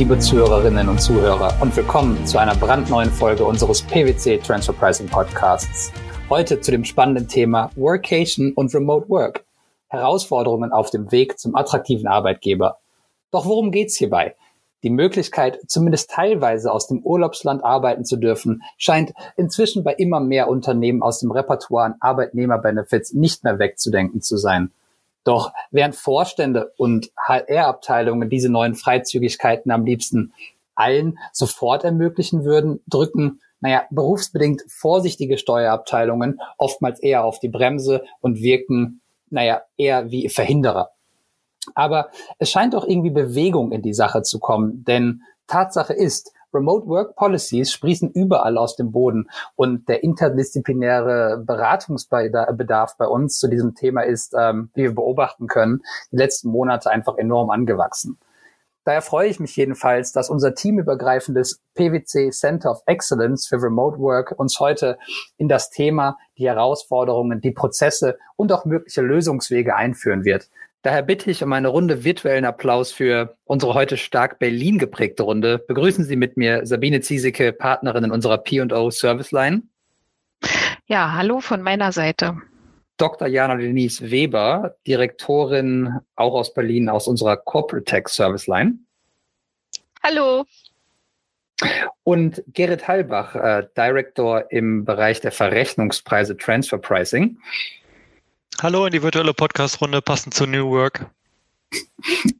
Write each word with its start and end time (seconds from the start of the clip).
Liebe 0.00 0.18
Zuhörerinnen 0.18 0.88
und 0.88 0.98
Zuhörer 0.98 1.58
und 1.60 1.76
willkommen 1.76 2.24
zu 2.24 2.38
einer 2.38 2.54
brandneuen 2.54 3.10
Folge 3.10 3.44
unseres 3.44 3.82
PwC 3.82 4.38
Transfer 4.38 4.72
Pricing 4.72 5.08
Podcasts. 5.08 5.92
Heute 6.30 6.58
zu 6.62 6.70
dem 6.70 6.86
spannenden 6.86 7.28
Thema 7.28 7.70
Workation 7.76 8.54
und 8.54 8.74
Remote 8.74 9.10
Work. 9.10 9.44
Herausforderungen 9.88 10.72
auf 10.72 10.88
dem 10.88 11.12
Weg 11.12 11.38
zum 11.38 11.54
attraktiven 11.54 12.06
Arbeitgeber. 12.06 12.78
Doch 13.30 13.44
worum 13.44 13.72
geht's 13.72 13.98
hierbei? 13.98 14.34
Die 14.82 14.88
Möglichkeit, 14.88 15.58
zumindest 15.66 16.10
teilweise 16.10 16.72
aus 16.72 16.86
dem 16.86 17.00
Urlaubsland 17.00 17.62
arbeiten 17.62 18.06
zu 18.06 18.16
dürfen, 18.16 18.62
scheint 18.78 19.12
inzwischen 19.36 19.84
bei 19.84 19.92
immer 19.92 20.20
mehr 20.20 20.48
Unternehmen 20.48 21.02
aus 21.02 21.20
dem 21.20 21.30
Repertoire 21.30 21.84
an 21.84 21.94
Arbeitnehmerbenefits 22.00 23.12
nicht 23.12 23.44
mehr 23.44 23.58
wegzudenken 23.58 24.22
zu 24.22 24.38
sein. 24.38 24.70
Doch 25.24 25.52
während 25.70 25.94
Vorstände 25.94 26.72
und 26.76 27.10
HR-Abteilungen 27.16 28.30
diese 28.30 28.48
neuen 28.48 28.74
Freizügigkeiten 28.74 29.70
am 29.70 29.84
liebsten 29.84 30.32
allen 30.74 31.18
sofort 31.32 31.84
ermöglichen 31.84 32.44
würden, 32.44 32.80
drücken, 32.86 33.40
naja, 33.60 33.84
berufsbedingt 33.90 34.62
vorsichtige 34.68 35.36
Steuerabteilungen 35.36 36.40
oftmals 36.56 37.00
eher 37.00 37.24
auf 37.24 37.38
die 37.38 37.48
Bremse 37.48 38.04
und 38.20 38.40
wirken, 38.40 39.02
naja, 39.28 39.62
eher 39.76 40.10
wie 40.10 40.30
Verhinderer. 40.30 40.90
Aber 41.74 42.10
es 42.38 42.50
scheint 42.50 42.74
auch 42.74 42.86
irgendwie 42.86 43.10
Bewegung 43.10 43.72
in 43.72 43.82
die 43.82 43.92
Sache 43.92 44.22
zu 44.22 44.38
kommen, 44.38 44.84
denn 44.84 45.22
Tatsache 45.46 45.92
ist, 45.92 46.32
Remote 46.52 46.86
Work 46.86 47.16
Policies 47.16 47.72
sprießen 47.72 48.10
überall 48.10 48.58
aus 48.58 48.76
dem 48.76 48.92
Boden 48.92 49.28
und 49.56 49.88
der 49.88 50.02
interdisziplinäre 50.02 51.42
Beratungsbedarf 51.44 52.96
bei 52.96 53.06
uns 53.06 53.38
zu 53.38 53.48
diesem 53.48 53.74
Thema 53.74 54.02
ist, 54.02 54.34
ähm, 54.38 54.70
wie 54.74 54.82
wir 54.82 54.94
beobachten 54.94 55.46
können, 55.46 55.82
die 56.10 56.16
letzten 56.16 56.50
Monate 56.50 56.90
einfach 56.90 57.16
enorm 57.16 57.50
angewachsen. 57.50 58.18
Daher 58.84 59.02
freue 59.02 59.28
ich 59.28 59.38
mich 59.38 59.54
jedenfalls, 59.56 60.10
dass 60.12 60.30
unser 60.30 60.54
teamübergreifendes 60.54 61.60
PwC 61.74 62.30
Center 62.30 62.70
of 62.70 62.82
Excellence 62.86 63.46
für 63.46 63.62
Remote 63.62 63.98
Work 63.98 64.34
uns 64.38 64.58
heute 64.58 64.98
in 65.36 65.48
das 65.48 65.70
Thema, 65.70 66.16
die 66.38 66.46
Herausforderungen, 66.46 67.42
die 67.42 67.50
Prozesse 67.50 68.18
und 68.36 68.50
auch 68.52 68.64
mögliche 68.64 69.02
Lösungswege 69.02 69.76
einführen 69.76 70.24
wird. 70.24 70.48
Daher 70.82 71.02
bitte 71.02 71.30
ich 71.30 71.42
um 71.42 71.52
eine 71.52 71.68
Runde 71.68 72.04
virtuellen 72.04 72.46
Applaus 72.46 72.90
für 72.90 73.36
unsere 73.44 73.74
heute 73.74 73.98
stark 73.98 74.38
Berlin 74.38 74.78
geprägte 74.78 75.24
Runde. 75.24 75.58
Begrüßen 75.58 76.04
Sie 76.04 76.16
mit 76.16 76.38
mir 76.38 76.64
Sabine 76.64 77.02
Ziesecke, 77.02 77.52
Partnerin 77.52 78.04
in 78.04 78.10
unserer 78.10 78.38
P&O 78.38 78.90
Service 78.90 79.30
Line. 79.30 79.62
Ja, 80.86 81.12
hallo 81.12 81.40
von 81.40 81.60
meiner 81.60 81.92
Seite. 81.92 82.40
Dr. 82.96 83.28
Jana 83.28 83.56
Denise 83.56 84.10
Weber, 84.10 84.76
Direktorin 84.86 86.00
auch 86.16 86.34
aus 86.34 86.54
Berlin 86.54 86.88
aus 86.88 87.08
unserer 87.08 87.36
Corporate 87.36 87.84
Tech 87.84 88.08
Service 88.08 88.46
Line. 88.46 88.78
Hallo. 90.02 90.46
Und 92.04 92.42
Gerrit 92.54 92.88
Halbach, 92.88 93.34
äh, 93.34 93.66
Director 93.76 94.50
im 94.50 94.86
Bereich 94.86 95.20
der 95.20 95.32
Verrechnungspreise 95.32 96.38
Transfer 96.38 96.78
Pricing. 96.78 97.36
Hallo 98.58 98.84
in 98.84 98.92
die 98.92 99.02
virtuelle 99.02 99.32
Podcast-Runde 99.32 100.02
passend 100.02 100.34
zu 100.34 100.46
New 100.46 100.70
Work. 100.70 101.06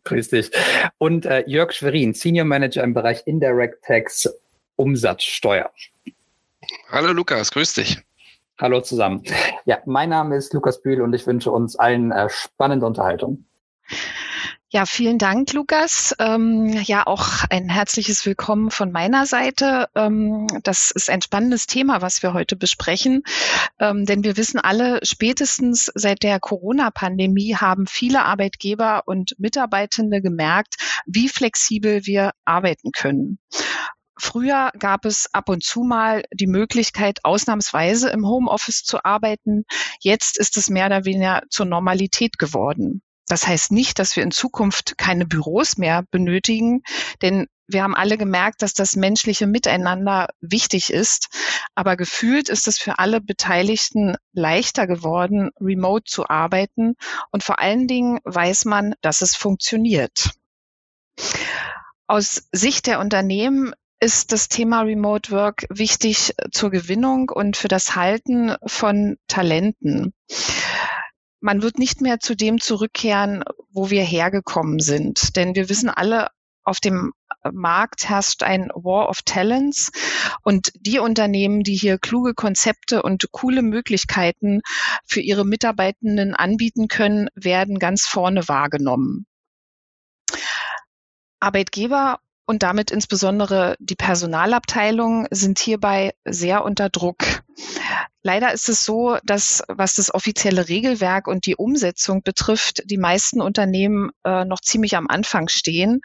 Grüß 0.04 0.28
dich. 0.28 0.50
Und 0.98 1.24
äh, 1.24 1.44
Jörg 1.46 1.72
Schwerin, 1.72 2.12
Senior 2.12 2.44
Manager 2.44 2.82
im 2.82 2.92
Bereich 2.92 3.22
Indirect 3.26 3.84
Tax 3.84 4.28
Umsatzsteuer. 4.76 5.70
Hallo 6.90 7.12
Lukas, 7.12 7.50
grüß 7.50 7.74
dich. 7.74 7.98
Hallo 8.58 8.82
zusammen. 8.82 9.22
Ja, 9.64 9.78
mein 9.86 10.10
Name 10.10 10.36
ist 10.36 10.52
Lukas 10.52 10.82
Bühl 10.82 11.00
und 11.00 11.14
ich 11.14 11.26
wünsche 11.26 11.50
uns 11.50 11.76
allen 11.76 12.12
äh, 12.12 12.28
spannende 12.28 12.84
Unterhaltung. 12.84 13.46
Ja, 14.72 14.86
vielen 14.86 15.18
Dank, 15.18 15.52
Lukas. 15.52 16.14
Ähm, 16.20 16.68
ja, 16.84 17.04
auch 17.04 17.42
ein 17.50 17.68
herzliches 17.68 18.24
Willkommen 18.24 18.70
von 18.70 18.92
meiner 18.92 19.26
Seite. 19.26 19.88
Ähm, 19.96 20.46
das 20.62 20.92
ist 20.92 21.10
ein 21.10 21.22
spannendes 21.22 21.66
Thema, 21.66 22.02
was 22.02 22.22
wir 22.22 22.34
heute 22.34 22.54
besprechen, 22.54 23.24
ähm, 23.80 24.06
denn 24.06 24.22
wir 24.22 24.36
wissen 24.36 24.60
alle, 24.60 25.00
spätestens 25.02 25.90
seit 25.96 26.22
der 26.22 26.38
Corona-Pandemie 26.38 27.56
haben 27.56 27.88
viele 27.88 28.22
Arbeitgeber 28.24 29.02
und 29.06 29.34
Mitarbeitende 29.40 30.22
gemerkt, 30.22 30.76
wie 31.04 31.28
flexibel 31.28 32.06
wir 32.06 32.30
arbeiten 32.44 32.92
können. 32.92 33.40
Früher 34.16 34.70
gab 34.78 35.04
es 35.04 35.28
ab 35.32 35.48
und 35.48 35.64
zu 35.64 35.82
mal 35.82 36.22
die 36.32 36.46
Möglichkeit, 36.46 37.18
ausnahmsweise 37.24 38.10
im 38.10 38.24
Homeoffice 38.24 38.84
zu 38.84 39.04
arbeiten. 39.04 39.64
Jetzt 39.98 40.38
ist 40.38 40.56
es 40.56 40.70
mehr 40.70 40.86
oder 40.86 41.04
weniger 41.04 41.42
zur 41.50 41.66
Normalität 41.66 42.38
geworden. 42.38 43.02
Das 43.30 43.46
heißt 43.46 43.70
nicht, 43.70 44.00
dass 44.00 44.16
wir 44.16 44.24
in 44.24 44.32
Zukunft 44.32 44.98
keine 44.98 45.24
Büros 45.24 45.78
mehr 45.78 46.02
benötigen, 46.10 46.82
denn 47.22 47.46
wir 47.68 47.84
haben 47.84 47.94
alle 47.94 48.18
gemerkt, 48.18 48.62
dass 48.62 48.74
das 48.74 48.96
menschliche 48.96 49.46
Miteinander 49.46 50.30
wichtig 50.40 50.92
ist. 50.92 51.28
Aber 51.76 51.96
gefühlt 51.96 52.48
ist 52.48 52.66
es 52.66 52.78
für 52.78 52.98
alle 52.98 53.20
Beteiligten 53.20 54.16
leichter 54.32 54.88
geworden, 54.88 55.50
remote 55.60 56.10
zu 56.10 56.28
arbeiten. 56.28 56.94
Und 57.30 57.44
vor 57.44 57.60
allen 57.60 57.86
Dingen 57.86 58.18
weiß 58.24 58.64
man, 58.64 58.94
dass 59.00 59.22
es 59.22 59.36
funktioniert. 59.36 60.30
Aus 62.08 62.48
Sicht 62.50 62.88
der 62.88 62.98
Unternehmen 62.98 63.72
ist 64.00 64.32
das 64.32 64.48
Thema 64.48 64.80
Remote 64.80 65.30
Work 65.30 65.66
wichtig 65.70 66.34
zur 66.50 66.70
Gewinnung 66.70 67.28
und 67.28 67.56
für 67.56 67.68
das 67.68 67.94
Halten 67.94 68.56
von 68.66 69.18
Talenten 69.28 70.12
man 71.40 71.62
wird 71.62 71.78
nicht 71.78 72.00
mehr 72.00 72.20
zu 72.20 72.34
dem 72.34 72.60
zurückkehren, 72.60 73.42
wo 73.70 73.90
wir 73.90 74.02
hergekommen 74.02 74.80
sind. 74.80 75.36
Denn 75.36 75.54
wir 75.54 75.68
wissen 75.68 75.88
alle, 75.88 76.28
auf 76.62 76.80
dem 76.80 77.12
Markt 77.50 78.08
herrscht 78.08 78.42
ein 78.42 78.70
War 78.74 79.08
of 79.08 79.22
Talents 79.22 79.90
und 80.42 80.72
die 80.74 80.98
Unternehmen, 80.98 81.62
die 81.62 81.74
hier 81.74 81.98
kluge 81.98 82.34
Konzepte 82.34 83.02
und 83.02 83.30
coole 83.32 83.62
Möglichkeiten 83.62 84.60
für 85.06 85.20
ihre 85.20 85.46
Mitarbeitenden 85.46 86.34
anbieten 86.34 86.88
können, 86.88 87.28
werden 87.34 87.78
ganz 87.78 88.06
vorne 88.06 88.46
wahrgenommen. 88.48 89.26
Arbeitgeber 91.40 92.18
und 92.50 92.64
damit 92.64 92.90
insbesondere 92.90 93.76
die 93.78 93.94
Personalabteilung 93.94 95.28
sind 95.30 95.60
hierbei 95.60 96.14
sehr 96.24 96.64
unter 96.64 96.88
Druck. 96.88 97.44
Leider 98.24 98.52
ist 98.52 98.68
es 98.68 98.82
so, 98.82 99.18
dass 99.22 99.62
was 99.68 99.94
das 99.94 100.12
offizielle 100.12 100.68
Regelwerk 100.68 101.28
und 101.28 101.46
die 101.46 101.54
Umsetzung 101.54 102.24
betrifft, 102.24 102.82
die 102.86 102.98
meisten 102.98 103.40
Unternehmen 103.40 104.10
äh, 104.24 104.44
noch 104.44 104.58
ziemlich 104.58 104.96
am 104.96 105.06
Anfang 105.06 105.46
stehen, 105.46 106.00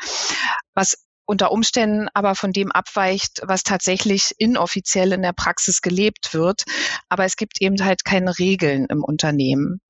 was 0.75 1.07
unter 1.25 1.51
Umständen 1.51 2.07
aber 2.13 2.35
von 2.35 2.51
dem 2.51 2.71
abweicht, 2.71 3.41
was 3.43 3.63
tatsächlich 3.63 4.33
inoffiziell 4.37 5.11
in 5.11 5.21
der 5.21 5.33
Praxis 5.33 5.81
gelebt 5.81 6.33
wird. 6.33 6.63
Aber 7.09 7.25
es 7.25 7.35
gibt 7.35 7.61
eben 7.61 7.83
halt 7.83 8.05
keine 8.05 8.37
Regeln 8.37 8.85
im 8.89 9.03
Unternehmen. 9.03 9.81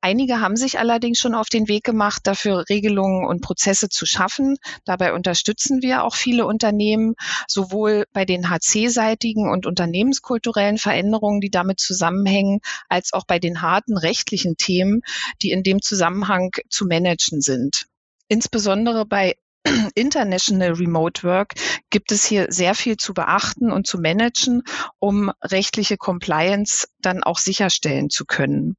Einige 0.00 0.40
haben 0.40 0.56
sich 0.56 0.78
allerdings 0.78 1.18
schon 1.18 1.34
auf 1.34 1.48
den 1.48 1.68
Weg 1.68 1.84
gemacht, 1.84 2.22
dafür 2.24 2.64
Regelungen 2.68 3.26
und 3.26 3.42
Prozesse 3.42 3.88
zu 3.88 4.06
schaffen. 4.06 4.56
Dabei 4.84 5.12
unterstützen 5.12 5.82
wir 5.82 6.04
auch 6.04 6.14
viele 6.14 6.46
Unternehmen, 6.46 7.14
sowohl 7.46 8.04
bei 8.12 8.24
den 8.24 8.48
HC-seitigen 8.48 9.50
und 9.50 9.66
unternehmenskulturellen 9.66 10.78
Veränderungen, 10.78 11.40
die 11.40 11.50
damit 11.50 11.80
zusammenhängen, 11.80 12.60
als 12.88 13.12
auch 13.12 13.24
bei 13.26 13.38
den 13.38 13.62
harten 13.62 13.96
rechtlichen 13.96 14.56
Themen, 14.56 15.02
die 15.42 15.50
in 15.50 15.62
dem 15.62 15.82
Zusammenhang 15.82 16.50
zu 16.68 16.86
managen 16.86 17.40
sind. 17.40 17.86
Insbesondere 18.28 19.06
bei 19.06 19.36
International 19.94 20.72
Remote 20.72 21.22
Work 21.24 21.54
gibt 21.90 22.12
es 22.12 22.24
hier 22.24 22.46
sehr 22.50 22.74
viel 22.74 22.96
zu 22.96 23.14
beachten 23.14 23.70
und 23.70 23.86
zu 23.86 23.98
managen, 23.98 24.62
um 24.98 25.30
rechtliche 25.42 25.96
Compliance 25.96 26.86
dann 27.00 27.22
auch 27.22 27.38
sicherstellen 27.38 28.10
zu 28.10 28.24
können. 28.24 28.76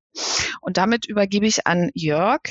Und 0.61 0.77
damit 0.77 1.05
übergebe 1.05 1.47
ich 1.47 1.67
an 1.67 1.89
Jörg 1.93 2.41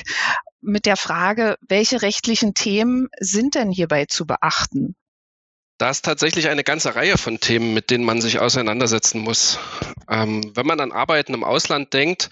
mit 0.61 0.85
der 0.85 0.97
Frage, 0.97 1.57
welche 1.67 2.01
rechtlichen 2.01 2.53
Themen 2.53 3.07
sind 3.19 3.55
denn 3.55 3.71
hierbei 3.71 4.05
zu 4.05 4.25
beachten? 4.25 4.95
Da 5.79 5.89
ist 5.89 6.03
tatsächlich 6.03 6.49
eine 6.49 6.65
ganze 6.65 6.95
Reihe 6.95 7.17
von 7.17 7.39
Themen, 7.39 7.73
mit 7.73 7.89
denen 7.89 8.03
man 8.03 8.19
sich 8.19 8.39
auseinandersetzen 8.39 9.21
muss. 9.21 9.59
Ähm, 10.09 10.51
wenn 10.53 10.67
man 10.67 10.81
an 10.81 10.91
Arbeiten 10.91 11.33
im 11.33 11.45
Ausland 11.45 11.93
denkt, 11.93 12.29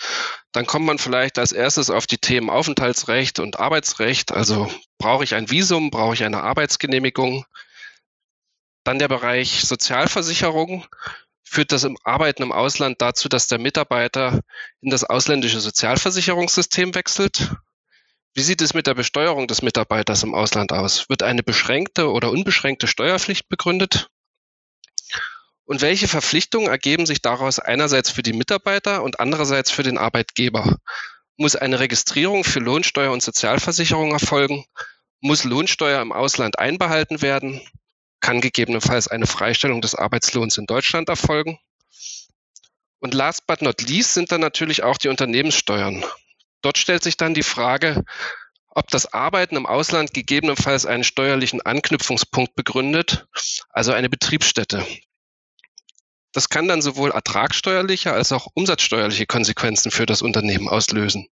dann 0.52 0.66
kommt 0.66 0.86
man 0.86 0.98
vielleicht 0.98 1.40
als 1.40 1.54
erstes 1.54 1.90
auf 1.90 2.08
die 2.08 2.18
Themen 2.18 2.50
Aufenthaltsrecht 2.50 3.40
und 3.40 3.58
Arbeitsrecht. 3.58 4.34
Also 4.34 4.70
brauche 4.98 5.24
ich 5.24 5.34
ein 5.34 5.50
Visum, 5.50 5.92
brauche 5.92 6.14
ich 6.14 6.26
eine 6.26 6.44
Arbeitsgenehmigung? 6.44 7.46
Dann 8.84 9.00
der 9.00 9.08
Bereich 9.08 9.62
Sozialversicherung. 9.62 10.86
Führt 11.42 11.72
das 11.72 11.86
im 11.86 11.98
Arbeiten 12.04 12.44
im 12.44 12.52
Ausland 12.52 13.02
dazu, 13.02 13.30
dass 13.30 13.48
der 13.48 13.60
Mitarbeiter 13.60 14.42
in 14.82 14.90
das 14.90 15.06
ausländische 15.06 15.62
Sozialversicherungssystem 15.62 16.94
wechselt? 16.96 17.56
Wie 18.38 18.44
sieht 18.44 18.62
es 18.62 18.76
mit 18.76 18.86
der 18.86 18.94
Besteuerung 18.94 19.48
des 19.48 19.64
Mitarbeiters 19.64 20.22
im 20.22 20.36
Ausland 20.36 20.72
aus? 20.72 21.10
Wird 21.10 21.24
eine 21.24 21.42
beschränkte 21.42 22.12
oder 22.12 22.30
unbeschränkte 22.30 22.86
Steuerpflicht 22.86 23.50
begründet? 23.50 24.12
Und 25.66 25.82
welche 25.82 26.08
Verpflichtungen 26.08 26.68
ergeben 26.68 27.08
sich 27.08 27.24
daraus 27.24 27.58
einerseits 27.58 28.12
für 28.12 28.22
die 28.22 28.34
Mitarbeiter 28.34 29.02
und 29.02 29.20
andererseits 29.20 29.72
für 29.72 29.82
den 29.82 29.98
Arbeitgeber? 29.98 30.78
Muss 31.38 31.56
eine 31.56 31.80
Registrierung 31.80 32.44
für 32.44 32.60
Lohnsteuer 32.60 33.12
und 33.12 33.24
Sozialversicherung 33.24 34.12
erfolgen? 34.12 34.66
Muss 35.20 35.44
Lohnsteuer 35.44 36.00
im 36.00 36.12
Ausland 36.12 36.60
einbehalten 36.60 37.24
werden? 37.24 37.60
Kann 38.20 38.40
gegebenenfalls 38.40 39.08
eine 39.08 39.26
Freistellung 39.26 39.82
des 39.82 39.96
Arbeitslohns 39.96 40.60
in 40.60 40.68
Deutschland 40.68 41.10
erfolgen? 41.10 41.58
Und 43.00 43.16
last 43.16 43.48
but 43.48 43.64
not 43.64 43.82
least 43.82 44.14
sind 44.14 44.32
dann 44.32 44.42
natürlich 44.42 44.84
auch 44.84 44.98
die 44.98 45.08
Unternehmenssteuern. 45.08 46.06
Dort 46.62 46.78
stellt 46.78 47.04
sich 47.04 47.18
dann 47.18 47.34
die 47.34 47.44
Frage, 47.44 48.04
ob 48.70 48.90
das 48.90 49.12
Arbeiten 49.14 49.56
im 49.56 49.66
Ausland 49.66 50.14
gegebenenfalls 50.14 50.86
einen 50.86 51.04
steuerlichen 51.04 51.62
Anknüpfungspunkt 51.62 52.56
begründet, 52.56 53.28
also 53.70 53.92
eine 53.92 54.10
Betriebsstätte. 54.10 54.86
Das 56.32 56.50
kann 56.50 56.68
dann 56.68 56.84
sowohl 56.84 57.12
ertragssteuerliche 57.12 58.14
als 58.14 58.32
auch 58.32 58.48
umsatzsteuerliche 58.54 59.26
Konsequenzen 59.26 59.90
für 59.90 60.06
das 60.06 60.22
Unternehmen 60.22 60.70
auslösen. 60.70 61.28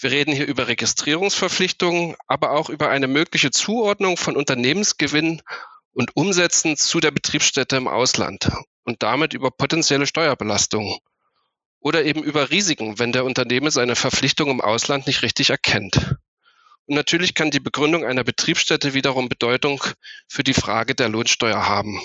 Wir 0.00 0.10
reden 0.10 0.34
hier 0.34 0.46
über 0.46 0.66
Registrierungsverpflichtungen, 0.66 2.16
aber 2.26 2.52
auch 2.52 2.70
über 2.70 2.88
eine 2.88 3.06
mögliche 3.06 3.50
Zuordnung 3.50 4.16
von 4.16 4.34
Unternehmensgewinn 4.34 5.42
und 5.92 6.16
Umsätzen 6.16 6.76
zu 6.76 7.00
der 7.00 7.10
Betriebsstätte 7.10 7.76
im 7.76 7.86
Ausland 7.86 8.50
und 8.84 9.02
damit 9.02 9.34
über 9.34 9.50
potenzielle 9.50 10.06
Steuerbelastungen 10.06 10.98
oder 11.80 12.04
eben 12.04 12.22
über 12.22 12.50
Risiken, 12.50 12.98
wenn 12.98 13.12
der 13.12 13.24
Unternehmer 13.24 13.70
seine 13.70 13.96
Verpflichtung 13.96 14.50
im 14.50 14.60
Ausland 14.60 15.06
nicht 15.06 15.22
richtig 15.22 15.50
erkennt. 15.50 16.16
Und 16.86 16.94
natürlich 16.94 17.34
kann 17.34 17.50
die 17.50 17.60
Begründung 17.60 18.04
einer 18.04 18.24
Betriebsstätte 18.24 18.94
wiederum 18.94 19.28
Bedeutung 19.28 19.82
für 20.28 20.42
die 20.42 20.54
Frage 20.54 20.94
der 20.94 21.08
Lohnsteuer 21.08 21.68
haben. 21.68 22.00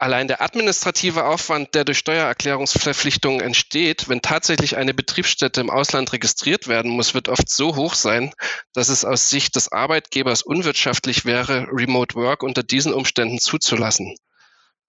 Allein 0.00 0.28
der 0.28 0.40
administrative 0.40 1.26
Aufwand, 1.26 1.74
der 1.74 1.84
durch 1.84 1.98
Steuererklärungsverpflichtungen 1.98 3.42
entsteht, 3.42 4.08
wenn 4.08 4.22
tatsächlich 4.22 4.78
eine 4.78 4.94
Betriebsstätte 4.94 5.60
im 5.60 5.68
Ausland 5.68 6.14
registriert 6.14 6.68
werden 6.68 6.90
muss, 6.90 7.12
wird 7.12 7.28
oft 7.28 7.50
so 7.50 7.76
hoch 7.76 7.92
sein, 7.92 8.32
dass 8.72 8.88
es 8.88 9.04
aus 9.04 9.28
Sicht 9.28 9.56
des 9.56 9.72
Arbeitgebers 9.72 10.42
unwirtschaftlich 10.42 11.26
wäre, 11.26 11.66
Remote 11.70 12.14
Work 12.14 12.42
unter 12.42 12.62
diesen 12.62 12.94
Umständen 12.94 13.38
zuzulassen. 13.38 14.16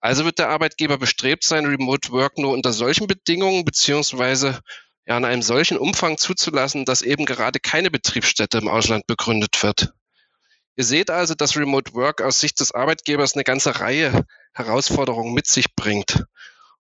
Also 0.02 0.24
wird 0.24 0.40
der 0.40 0.48
Arbeitgeber 0.48 0.98
bestrebt 0.98 1.44
sein, 1.44 1.64
Remote 1.64 2.10
Work 2.10 2.36
nur 2.36 2.52
unter 2.52 2.72
solchen 2.72 3.06
Bedingungen 3.06 3.64
beziehungsweise 3.64 4.58
ja, 5.06 5.16
in 5.16 5.24
einem 5.24 5.42
solchen 5.42 5.78
Umfang 5.78 6.18
zuzulassen, 6.18 6.84
dass 6.84 7.02
eben 7.02 7.24
gerade 7.24 7.60
keine 7.60 7.88
Betriebsstätte 7.88 8.58
im 8.58 8.66
Ausland 8.66 9.06
begründet 9.06 9.62
wird. 9.62 9.92
Ihr 10.74 10.84
seht 10.84 11.10
also, 11.10 11.34
dass 11.34 11.56
Remote 11.56 11.94
Work 11.94 12.20
aus 12.20 12.40
Sicht 12.40 12.58
des 12.58 12.72
Arbeitgebers 12.72 13.34
eine 13.34 13.44
ganze 13.44 13.78
Reihe 13.78 14.26
Herausforderungen 14.52 15.34
mit 15.34 15.46
sich 15.46 15.74
bringt. 15.76 16.24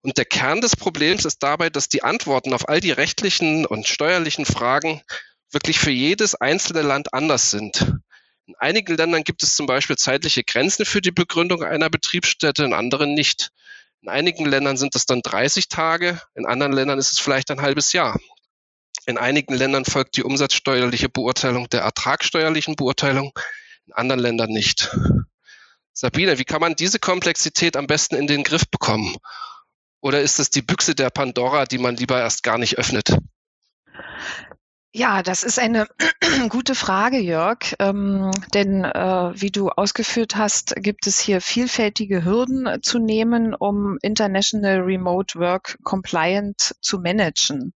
Und 0.01 0.17
der 0.17 0.25
Kern 0.25 0.61
des 0.61 0.75
Problems 0.75 1.23
ist 1.23 1.43
dabei, 1.43 1.69
dass 1.69 1.89
die 1.89 2.03
Antworten 2.03 2.53
auf 2.53 2.69
all 2.69 2.79
die 2.79 2.91
rechtlichen 2.91 3.67
und 3.67 3.87
steuerlichen 3.87 4.45
Fragen 4.45 5.01
wirklich 5.51 5.77
für 5.77 5.91
jedes 5.91 6.33
einzelne 6.33 6.81
Land 6.81 7.13
anders 7.13 7.51
sind. 7.51 7.85
In 8.51 8.55
einigen 8.59 8.97
Ländern 8.97 9.23
gibt 9.23 9.43
es 9.43 9.55
zum 9.55 9.65
Beispiel 9.65 9.95
zeitliche 9.95 10.43
Grenzen 10.43 10.83
für 10.83 10.99
die 10.99 11.11
Begründung 11.11 11.63
einer 11.63 11.89
Betriebsstätte, 11.89 12.65
in 12.65 12.73
anderen 12.73 13.13
nicht. 13.13 13.51
In 14.01 14.09
einigen 14.09 14.45
Ländern 14.45 14.75
sind 14.75 14.93
es 14.93 15.05
dann 15.05 15.21
30 15.21 15.69
Tage, 15.69 16.21
in 16.35 16.45
anderen 16.45 16.73
Ländern 16.73 16.99
ist 16.99 17.13
es 17.13 17.19
vielleicht 17.19 17.49
ein 17.49 17.61
halbes 17.61 17.93
Jahr. 17.93 18.19
In 19.05 19.17
einigen 19.17 19.53
Ländern 19.53 19.85
folgt 19.85 20.17
die 20.17 20.23
umsatzsteuerliche 20.23 21.07
Beurteilung 21.07 21.69
der 21.69 21.83
ertragssteuerlichen 21.83 22.75
Beurteilung, 22.75 23.31
in 23.85 23.93
anderen 23.93 24.19
Ländern 24.19 24.49
nicht. 24.49 24.93
Sabine, 25.93 26.37
wie 26.37 26.43
kann 26.43 26.59
man 26.59 26.75
diese 26.75 26.99
Komplexität 26.99 27.77
am 27.77 27.87
besten 27.87 28.15
in 28.15 28.27
den 28.27 28.43
Griff 28.43 28.67
bekommen? 28.69 29.15
Oder 30.01 30.19
ist 30.19 30.39
es 30.39 30.49
die 30.49 30.61
Büchse 30.61 30.93
der 30.93 31.09
Pandora, 31.09 31.63
die 31.63 31.77
man 31.77 31.95
lieber 31.95 32.19
erst 32.19 32.43
gar 32.43 32.57
nicht 32.57 32.77
öffnet? 32.77 33.15
Ja, 34.93 35.23
das 35.23 35.43
ist 35.43 35.57
eine 35.57 35.87
gute 36.49 36.75
Frage, 36.75 37.17
Jörg. 37.17 37.75
Ähm, 37.79 38.29
denn 38.53 38.83
äh, 38.83 39.31
wie 39.33 39.49
du 39.49 39.69
ausgeführt 39.69 40.35
hast, 40.35 40.75
gibt 40.75 41.07
es 41.07 41.17
hier 41.17 41.39
vielfältige 41.39 42.25
Hürden 42.25 42.81
zu 42.81 42.99
nehmen, 42.99 43.55
um 43.55 43.97
International 44.01 44.79
Remote 44.81 45.39
Work 45.39 45.77
Compliant 45.83 46.75
zu 46.81 46.99
managen. 46.99 47.73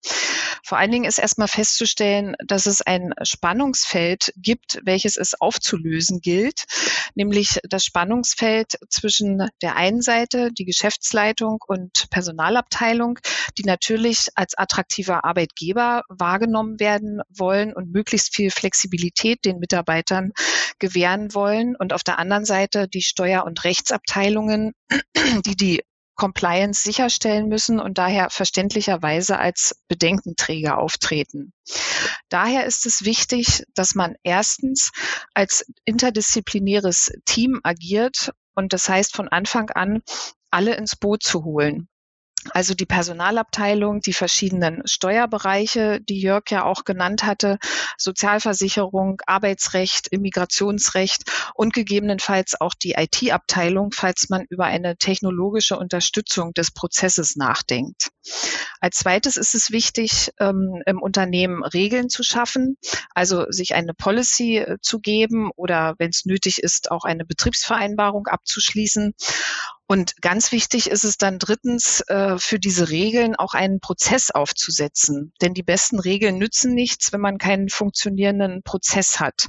Vor 0.61 0.77
allen 0.77 0.91
Dingen 0.91 1.05
ist 1.05 1.19
erstmal 1.19 1.47
festzustellen, 1.47 2.35
dass 2.43 2.65
es 2.65 2.81
ein 2.81 3.13
Spannungsfeld 3.21 4.33
gibt, 4.35 4.81
welches 4.83 5.15
es 5.15 5.39
aufzulösen 5.39 6.21
gilt, 6.21 6.65
nämlich 7.13 7.59
das 7.69 7.85
Spannungsfeld 7.85 8.77
zwischen 8.89 9.47
der 9.61 9.75
einen 9.75 10.01
Seite, 10.01 10.51
die 10.51 10.65
Geschäftsleitung 10.65 11.59
und 11.67 12.09
Personalabteilung, 12.09 13.19
die 13.57 13.63
natürlich 13.63 14.29
als 14.33 14.57
attraktiver 14.57 15.23
Arbeitgeber 15.23 16.01
wahrgenommen 16.09 16.79
werden 16.79 17.04
wollen 17.29 17.73
und 17.73 17.91
möglichst 17.91 18.35
viel 18.35 18.51
Flexibilität 18.51 19.45
den 19.45 19.59
Mitarbeitern 19.59 20.31
gewähren 20.79 21.33
wollen 21.33 21.75
und 21.75 21.93
auf 21.93 22.03
der 22.03 22.19
anderen 22.19 22.45
Seite 22.45 22.87
die 22.87 23.01
Steuer- 23.01 23.45
und 23.45 23.63
Rechtsabteilungen, 23.63 24.73
die 25.45 25.55
die 25.55 25.81
Compliance 26.15 26.81
sicherstellen 26.81 27.47
müssen 27.47 27.79
und 27.79 27.97
daher 27.97 28.29
verständlicherweise 28.29 29.37
als 29.37 29.75
Bedenkenträger 29.87 30.77
auftreten. 30.77 31.51
Daher 32.29 32.65
ist 32.65 32.85
es 32.85 33.03
wichtig, 33.03 33.63
dass 33.73 33.95
man 33.95 34.15
erstens 34.23 34.91
als 35.33 35.65
interdisziplinäres 35.83 37.11
Team 37.25 37.59
agiert 37.63 38.31
und 38.55 38.71
das 38.71 38.87
heißt 38.87 39.15
von 39.15 39.27
Anfang 39.27 39.69
an 39.71 40.01
alle 40.51 40.75
ins 40.75 40.95
Boot 40.95 41.21
zu 41.21 41.43
holen. 41.43 41.89
Also 42.51 42.73
die 42.73 42.85
Personalabteilung, 42.85 44.01
die 44.01 44.13
verschiedenen 44.13 44.81
Steuerbereiche, 44.85 45.99
die 46.01 46.19
Jörg 46.19 46.43
ja 46.49 46.63
auch 46.63 46.83
genannt 46.83 47.23
hatte, 47.23 47.57
Sozialversicherung, 47.97 49.21
Arbeitsrecht, 49.25 50.07
Immigrationsrecht 50.09 51.23
und 51.55 51.73
gegebenenfalls 51.73 52.59
auch 52.59 52.73
die 52.73 52.93
IT-Abteilung, 52.93 53.91
falls 53.91 54.29
man 54.29 54.45
über 54.49 54.65
eine 54.65 54.97
technologische 54.97 55.77
Unterstützung 55.77 56.53
des 56.53 56.71
Prozesses 56.71 57.35
nachdenkt. 57.35 58.09
Als 58.79 58.97
zweites 58.97 59.37
ist 59.37 59.55
es 59.55 59.71
wichtig, 59.71 60.31
ähm, 60.39 60.81
im 60.85 61.01
Unternehmen 61.01 61.63
Regeln 61.63 62.09
zu 62.09 62.23
schaffen, 62.23 62.77
also 63.13 63.45
sich 63.49 63.75
eine 63.75 63.93
Policy 63.93 64.57
äh, 64.57 64.77
zu 64.81 64.99
geben 64.99 65.51
oder 65.55 65.95
wenn 65.97 66.09
es 66.09 66.25
nötig 66.25 66.59
ist, 66.59 66.91
auch 66.91 67.05
eine 67.05 67.25
Betriebsvereinbarung 67.25 68.27
abzuschließen. 68.27 69.13
Und 69.87 70.19
ganz 70.21 70.51
wichtig 70.51 70.89
ist 70.89 71.03
es 71.03 71.17
dann 71.17 71.37
drittens, 71.37 72.01
äh, 72.07 72.37
für 72.39 72.59
diese 72.59 72.89
Regeln 72.89 73.35
auch 73.35 73.53
einen 73.53 73.79
Prozess 73.79 74.31
aufzusetzen. 74.31 75.31
Denn 75.41 75.53
die 75.53 75.63
besten 75.63 75.99
Regeln 75.99 76.37
nützen 76.37 76.73
nichts, 76.73 77.13
wenn 77.13 77.21
man 77.21 77.37
keinen 77.37 77.69
funktionierenden 77.69 78.63
Prozess 78.63 79.19
hat. 79.19 79.47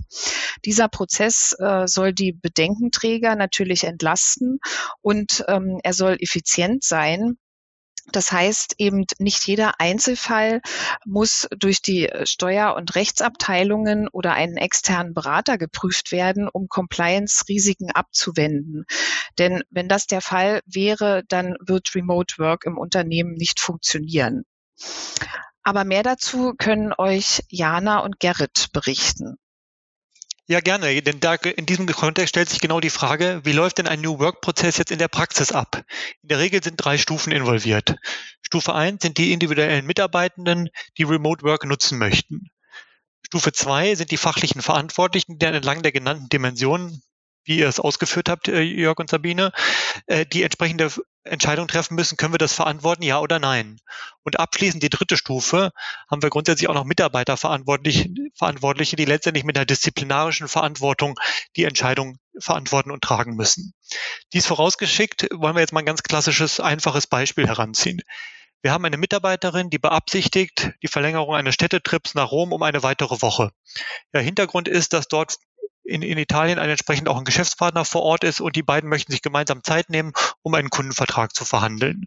Dieser 0.65 0.89
Prozess 0.89 1.55
äh, 1.59 1.87
soll 1.87 2.13
die 2.13 2.33
Bedenkenträger 2.33 3.35
natürlich 3.35 3.85
entlasten 3.85 4.59
und 5.01 5.45
ähm, 5.49 5.81
er 5.83 5.95
soll 5.95 6.17
effizient 6.21 6.85
sein. 6.85 7.39
Das 8.13 8.33
heißt 8.33 8.77
eben, 8.79 9.05
nicht 9.19 9.47
jeder 9.47 9.81
Einzelfall 9.81 10.61
muss 11.05 11.49
durch 11.57 11.83
die 11.83 12.11
Steuer- 12.25 12.75
und 12.77 12.95
Rechtsabteilungen 12.95 14.09
oder 14.09 14.33
einen 14.35 14.57
externen 14.57 15.13
Berater 15.13 15.59
geprüft 15.59 16.13
werden, 16.13 16.49
um 16.49 16.69
Compliance-Risiken 16.69 17.91
abzuwenden. 17.91 18.85
Denn 19.39 19.63
wenn 19.71 19.89
das 19.89 20.07
der 20.07 20.21
Fall 20.21 20.61
wäre, 20.67 21.25
dann 21.29 21.57
wird 21.61 21.95
Remote 21.95 22.37
Work 22.39 22.65
im 22.65 22.79
Unternehmen 22.79 23.35
nicht 23.35 23.61
funktionieren. 23.61 24.45
Aber 25.63 25.85
mehr 25.85 26.05
dazu 26.05 26.55
können 26.57 26.93
euch 26.97 27.43
Jana 27.49 27.99
und 27.99 28.21
Gerrit 28.21 28.69
berichten. 28.73 29.37
Ja, 30.49 30.61
gerne, 30.61 31.03
denn 31.03 31.19
da 31.19 31.35
in 31.35 31.67
diesem 31.67 31.87
Kontext 31.87 32.29
stellt 32.31 32.49
sich 32.49 32.61
genau 32.61 32.79
die 32.79 32.91
Frage, 32.91 33.41
wie 33.45 33.53
läuft 33.53 33.79
denn 33.79 33.89
ein 33.89 34.01
New 34.01 34.21
Work-Prozess 34.21 34.77
jetzt 34.79 34.93
in 34.93 34.99
der 34.99 35.09
Praxis 35.09 35.51
ab? 35.51 35.85
In 36.23 36.29
der 36.29 36.39
Regel 36.39 36.63
sind 36.63 36.77
drei 36.77 36.99
Stufen 36.99 37.33
involviert. 37.33 37.97
Stufe 38.43 38.73
eins 38.73 39.03
sind 39.03 39.19
die 39.19 39.33
individuellen 39.33 39.87
Mitarbeitenden, 39.87 40.69
die 40.99 41.03
Remote 41.03 41.43
Work 41.43 41.65
nutzen 41.65 41.99
möchten. 41.99 42.51
Stufe 43.23 43.51
zwei 43.53 43.97
sind 43.97 44.13
die 44.13 44.17
fachlichen 44.17 44.63
Verantwortlichen, 44.63 45.39
die 45.39 45.47
entlang 45.47 45.83
der 45.83 45.91
genannten 45.91 46.29
Dimensionen 46.29 47.03
wie 47.47 47.59
ihr 47.59 47.69
es 47.69 47.81
ausgeführt 47.81 48.29
habt, 48.29 48.49
äh, 48.49 48.61
Jörg 48.61 48.99
und 48.99 49.09
Sabine, 49.09 49.53
äh, 50.07 50.27
die 50.27 50.43
entsprechende 50.43 50.91
Entscheidung 51.27 51.69
treffen 51.69 51.95
müssen, 51.95 52.17
können 52.17 52.35
wir 52.35 52.39
das 52.39 52.53
verantworten, 52.53 53.03
ja 53.03 53.19
oder 53.21 53.39
nein. 53.39 53.79
Und 54.23 54.39
abschließend 54.39 54.83
die 54.83 54.89
dritte 54.89 55.17
Stufe 55.17 55.73
haben 56.11 56.23
wir 56.23 56.31
grundsätzlich 56.31 56.69
auch 56.69 56.75
noch 56.75 56.85
Mitarbeiter 56.85 57.37
Verantwortliche, 57.37 58.97
die 58.97 59.05
letztendlich 59.05 59.45
mit 59.45 59.57
einer 59.57 59.67
disziplinarischen 59.67 60.49
Verantwortung 60.49 61.19
die 61.57 61.65
Entscheidung 61.65 62.19
verantworten 62.39 62.91
und 62.91 63.03
tragen 63.03 63.35
müssen. 63.35 63.75
Dies 64.33 64.47
vorausgeschickt 64.47 65.29
wollen 65.35 65.55
wir 65.55 65.61
jetzt 65.61 65.73
mal 65.73 65.81
ein 65.81 65.87
ganz 65.87 66.03
klassisches, 66.03 66.61
einfaches 66.61 67.07
Beispiel 67.07 67.47
heranziehen. 67.47 68.03
Wir 68.63 68.73
haben 68.73 68.85
eine 68.85 68.97
Mitarbeiterin, 68.97 69.71
die 69.71 69.79
beabsichtigt 69.79 70.73
die 70.83 70.89
Verlängerung 70.89 71.35
eines 71.35 71.55
Städtetrips 71.55 72.15
nach 72.15 72.33
Rom 72.33 72.53
um 72.53 72.63
eine 72.63 72.83
weitere 72.83 73.23
Woche. 73.23 73.53
Der 74.13 74.23
Hintergrund 74.23 74.67
ist, 74.67 74.93
dass 74.93 75.07
dort 75.07 75.37
in, 75.87 76.03
in 76.03 76.19
Italien 76.19 76.59
ein 76.59 76.71
entsprechend 76.71 77.09
auch 77.09 77.17
ein 77.17 77.25
Geschäftspartner 77.25 77.85
vor 77.85 78.03
Ort 78.03 78.25
ist 78.25 78.41
und 78.41 78.57
die 78.57 78.63
beiden 78.63 78.91
möchten 78.91 79.13
sich 79.13 79.23
gemeinsam 79.23 79.63
Zeit 79.63 79.89
nehmen, 79.89 80.13
um 80.43 80.55
einen 80.55 80.71
Kundenvertrag 80.71 81.35
zu 81.35 81.45
verhandeln. 81.45 82.07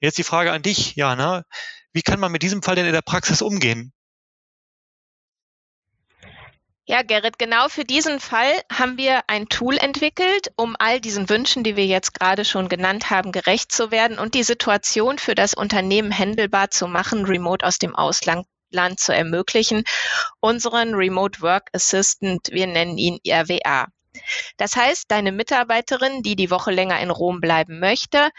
Jetzt 0.00 0.18
die 0.18 0.24
Frage 0.24 0.52
an 0.52 0.62
dich, 0.62 0.94
Jana. 0.96 1.44
Wie 1.92 2.02
kann 2.02 2.20
man 2.20 2.32
mit 2.32 2.42
diesem 2.42 2.62
Fall 2.62 2.76
denn 2.76 2.86
in 2.86 2.92
der 2.92 3.02
Praxis 3.02 3.42
umgehen? 3.42 3.92
Ja, 6.86 7.02
Gerrit, 7.02 7.38
genau 7.38 7.68
für 7.68 7.84
diesen 7.84 8.18
Fall 8.18 8.62
haben 8.72 8.96
wir 8.96 9.24
ein 9.26 9.50
Tool 9.50 9.76
entwickelt, 9.76 10.52
um 10.56 10.74
all 10.78 11.02
diesen 11.02 11.28
Wünschen, 11.28 11.62
die 11.62 11.76
wir 11.76 11.84
jetzt 11.84 12.14
gerade 12.14 12.46
schon 12.46 12.70
genannt 12.70 13.10
haben, 13.10 13.30
gerecht 13.30 13.72
zu 13.72 13.90
werden 13.90 14.18
und 14.18 14.32
die 14.32 14.42
Situation 14.42 15.18
für 15.18 15.34
das 15.34 15.52
Unternehmen 15.52 16.10
händelbar 16.10 16.70
zu 16.70 16.86
machen, 16.86 17.26
remote 17.26 17.66
aus 17.66 17.78
dem 17.78 17.94
Ausland 17.94 18.46
zu 18.96 19.14
ermöglichen. 19.14 19.84
Unseren 20.40 20.94
Remote 20.94 21.40
Work 21.40 21.68
Assistant, 21.72 22.48
wir 22.50 22.66
nennen 22.66 22.98
ihn 22.98 23.18
RWA. 23.26 23.86
Das 24.56 24.74
heißt, 24.76 25.04
deine 25.08 25.32
Mitarbeiterin, 25.32 26.22
die 26.22 26.36
die 26.36 26.50
Woche 26.50 26.70
länger 26.70 27.00
in 27.00 27.10
Rom 27.10 27.40
bleiben 27.40 27.78
möchte, 27.78 28.30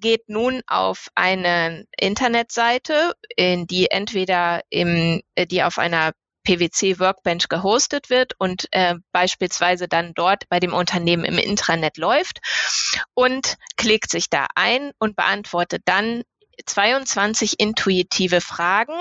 geht 0.00 0.28
nun 0.28 0.62
auf 0.66 1.08
eine 1.14 1.84
Internetseite, 1.98 3.14
in 3.36 3.66
die 3.66 3.90
entweder 3.90 4.62
im, 4.70 5.20
äh, 5.34 5.46
die 5.46 5.62
auf 5.62 5.78
einer 5.78 6.12
PwC 6.44 6.98
Workbench 6.98 7.48
gehostet 7.48 8.10
wird 8.10 8.34
und 8.38 8.66
äh, 8.72 8.96
beispielsweise 9.12 9.86
dann 9.86 10.12
dort 10.14 10.48
bei 10.48 10.58
dem 10.58 10.72
Unternehmen 10.72 11.24
im 11.24 11.38
Intranet 11.38 11.96
läuft 11.98 12.40
und 13.14 13.56
klickt 13.76 14.10
sich 14.10 14.28
da 14.28 14.48
ein 14.56 14.90
und 14.98 15.14
beantwortet 15.14 15.82
dann 15.84 16.22
22 16.66 17.58
intuitive 17.58 18.40
Fragen, 18.40 18.94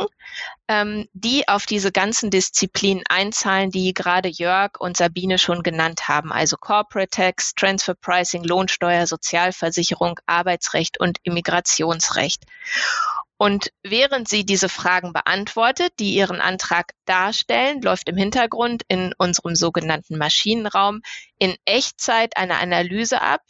ähm, 0.68 1.08
die 1.14 1.48
auf 1.48 1.66
diese 1.66 1.92
ganzen 1.92 2.30
Disziplinen 2.30 3.04
einzahlen, 3.10 3.72
die 3.72 3.94
gerade 3.94 4.30
Jörg 4.30 4.80
und 4.80 4.98
Sabine 4.98 5.38
schon 5.38 5.64
genannt 5.64 6.08
haben, 6.08 6.32
also 6.32 6.58
Corporate 6.58 7.10
Tax, 7.10 7.54
Transfer 7.56 7.96
Pricing, 7.96 8.44
Lohnsteuer, 8.44 9.08
Sozialversicherung, 9.08 10.20
Arbeitsrecht 10.26 11.00
und 11.00 11.20
Immigrationsrecht. 11.24 12.44
Und 13.38 13.72
während 13.82 14.30
sie 14.30 14.46
diese 14.46 14.70
Fragen 14.70 15.14
beantwortet, 15.14 15.94
die 15.98 16.14
ihren 16.14 16.42
Antrag 16.42 16.94
darstellen, 17.06 17.82
läuft 17.82 18.08
im 18.08 18.16
Hintergrund 18.16 18.84
in 18.88 19.16
unserem 19.18 19.56
sogenannten 19.56 20.20
Maschinenraum 20.20 21.02
in 21.40 21.56
Echtzeit 21.66 22.38
eine 22.38 22.60
Analyse 22.60 23.20
ab, 23.20 23.42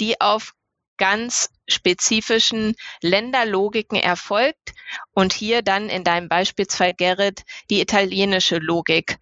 die 0.00 0.20
auf 0.20 0.55
ganz 0.96 1.50
spezifischen 1.68 2.74
Länderlogiken 3.00 3.98
erfolgt 3.98 4.74
und 5.12 5.32
hier 5.32 5.62
dann 5.62 5.88
in 5.88 6.04
deinem 6.04 6.28
Beispielsfall, 6.28 6.94
Gerrit, 6.94 7.44
die 7.70 7.80
italienische 7.80 8.58
Logik 8.58 9.18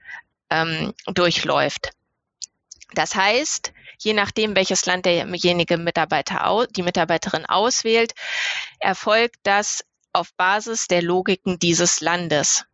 ähm, 0.50 0.94
durchläuft. 1.06 1.90
Das 2.92 3.14
heißt, 3.14 3.72
je 3.98 4.12
nachdem, 4.12 4.54
welches 4.54 4.86
Land 4.86 5.06
derjenige 5.06 5.78
Mitarbeiter, 5.78 6.66
die 6.70 6.82
Mitarbeiterin 6.82 7.46
auswählt, 7.46 8.14
erfolgt 8.78 9.36
das 9.42 9.84
auf 10.12 10.32
Basis 10.34 10.86
der 10.86 11.02
Logiken 11.02 11.58
dieses 11.58 12.00
Landes. 12.00 12.64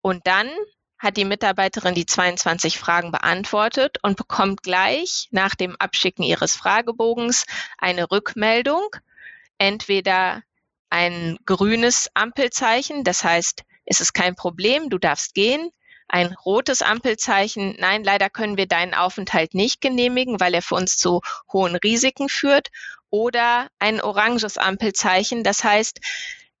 Und 0.00 0.26
dann 0.26 0.48
hat 0.98 1.16
die 1.16 1.24
Mitarbeiterin 1.24 1.94
die 1.94 2.06
22 2.06 2.78
Fragen 2.78 3.12
beantwortet 3.12 3.98
und 4.02 4.16
bekommt 4.16 4.62
gleich 4.62 5.28
nach 5.30 5.54
dem 5.54 5.76
Abschicken 5.76 6.22
ihres 6.22 6.56
Fragebogens 6.56 7.44
eine 7.78 8.10
Rückmeldung, 8.10 8.88
entweder 9.58 10.42
ein 10.90 11.38
grünes 11.44 12.08
Ampelzeichen, 12.14 13.04
das 13.04 13.24
heißt, 13.24 13.62
es 13.84 14.00
ist 14.00 14.14
kein 14.14 14.34
Problem, 14.34 14.88
du 14.88 14.98
darfst 14.98 15.34
gehen, 15.34 15.70
ein 16.08 16.34
rotes 16.44 16.82
Ampelzeichen, 16.82 17.76
nein, 17.78 18.04
leider 18.04 18.30
können 18.30 18.56
wir 18.56 18.66
deinen 18.66 18.94
Aufenthalt 18.94 19.54
nicht 19.54 19.80
genehmigen, 19.80 20.38
weil 20.38 20.54
er 20.54 20.62
für 20.62 20.76
uns 20.76 20.96
zu 20.96 21.20
hohen 21.52 21.76
Risiken 21.76 22.28
führt 22.28 22.68
oder 23.10 23.68
ein 23.78 24.00
oranges 24.00 24.56
Ampelzeichen. 24.56 25.42
Das 25.42 25.64
heißt, 25.64 26.00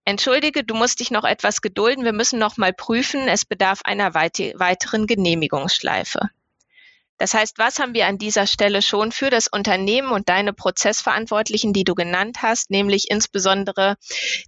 entschuldige, 0.06 0.64
du 0.64 0.74
musst 0.74 1.00
dich 1.00 1.10
noch 1.10 1.24
etwas 1.24 1.60
gedulden, 1.60 2.04
wir 2.04 2.14
müssen 2.14 2.38
noch 2.38 2.56
mal 2.56 2.72
prüfen, 2.72 3.28
es 3.28 3.44
bedarf 3.44 3.82
einer 3.84 4.14
weiteren 4.14 5.06
Genehmigungsschleife. 5.06 6.30
Das 7.18 7.32
heißt, 7.32 7.58
was 7.58 7.78
haben 7.78 7.94
wir 7.94 8.06
an 8.06 8.18
dieser 8.18 8.46
Stelle 8.46 8.82
schon 8.82 9.10
für 9.10 9.30
das 9.30 9.48
Unternehmen 9.48 10.10
und 10.10 10.28
deine 10.28 10.52
Prozessverantwortlichen, 10.52 11.72
die 11.72 11.84
du 11.84 11.94
genannt 11.94 12.42
hast, 12.42 12.70
nämlich 12.70 13.10
insbesondere 13.10 13.96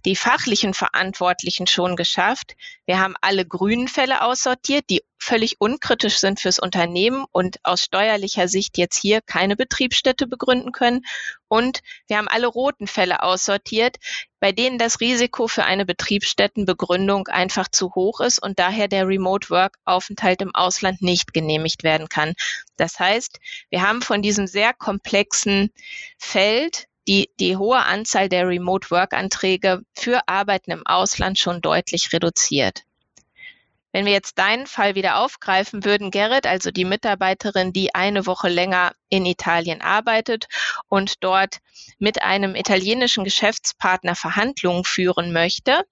die 0.05 0.15
fachlichen 0.15 0.75
Verantwortlichen 0.75 1.65
schon 1.65 1.95
geschafft? 1.95 2.55
Wir 2.85 2.99
haben 2.99 3.15
alle 3.21 3.45
grünen 3.45 3.87
Fälle 3.87 4.21
aussortiert, 4.21 4.85
die 4.91 5.01
völlig 5.19 5.59
unkritisch 5.59 6.17
sind 6.17 6.39
fürs 6.39 6.59
Unternehmen 6.59 7.25
und 7.31 7.57
aus 7.63 7.83
steuerlicher 7.83 8.47
Sicht 8.47 8.77
jetzt 8.77 8.97
hier 8.97 9.21
keine 9.21 9.55
Betriebsstätte 9.55 10.27
begründen 10.27 10.71
können. 10.71 11.01
Und 11.47 11.81
wir 12.07 12.17
haben 12.17 12.27
alle 12.27 12.47
roten 12.47 12.87
Fälle 12.87 13.21
aussortiert, 13.21 13.97
bei 14.39 14.51
denen 14.51 14.77
das 14.77 15.01
Risiko 15.01 15.47
für 15.47 15.65
eine 15.65 15.85
Betriebsstättenbegründung 15.85 17.27
einfach 17.27 17.67
zu 17.69 17.93
hoch 17.95 18.21
ist 18.21 18.41
und 18.41 18.59
daher 18.59 18.87
der 18.87 19.07
Remote 19.07 19.49
Work 19.49 19.77
Aufenthalt 19.85 20.41
im 20.41 20.55
Ausland 20.55 21.01
nicht 21.01 21.33
genehmigt 21.33 21.83
werden 21.83 22.07
kann. 22.07 22.33
Das 22.77 22.99
heißt, 22.99 23.39
wir 23.69 23.81
haben 23.81 24.01
von 24.01 24.21
diesem 24.21 24.47
sehr 24.47 24.73
komplexen 24.73 25.71
Feld 26.17 26.87
die, 27.07 27.29
die 27.39 27.57
hohe 27.57 27.79
Anzahl 27.79 28.29
der 28.29 28.47
Remote 28.47 28.91
Work 28.91 29.13
Anträge 29.13 29.81
für 29.97 30.21
Arbeiten 30.27 30.71
im 30.71 30.85
Ausland 30.85 31.39
schon 31.39 31.59
deutlich 31.59 32.13
reduziert. 32.13 32.83
Wenn 33.91 34.05
wir 34.05 34.11
jetzt 34.11 34.37
deinen 34.37 34.67
Fall 34.67 34.95
wieder 34.95 35.17
aufgreifen 35.17 35.83
würden, 35.83 36.11
Gerrit, 36.11 36.45
also 36.45 36.69
die 36.69 36.85
Mitarbeiterin, 36.85 37.73
die 37.73 37.95
eine 37.95 38.27
Woche 38.27 38.47
länger 38.47 38.93
in 39.09 39.25
Italien 39.25 39.81
arbeitet 39.81 40.45
und 40.87 41.23
dort 41.23 41.57
mit 41.97 42.21
einem 42.21 42.55
italienischen 42.55 43.23
Geschäftspartner 43.23 44.15
Verhandlungen 44.15 44.83
führen 44.83 45.33
möchte, 45.33 45.83